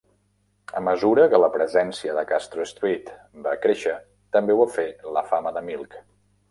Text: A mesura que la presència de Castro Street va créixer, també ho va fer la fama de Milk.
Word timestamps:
A 0.79 0.79
mesura 0.85 1.25
que 1.33 1.41
la 1.43 1.49
presència 1.57 2.15
de 2.21 2.25
Castro 2.33 2.65
Street 2.73 3.13
va 3.47 3.55
créixer, 3.67 3.95
també 4.39 4.57
ho 4.59 4.63
va 4.67 4.71
fer 4.81 4.89
la 5.19 5.29
fama 5.33 5.55
de 5.59 5.67
Milk. 5.73 6.01